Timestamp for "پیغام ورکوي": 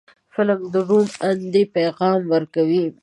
1.77-2.85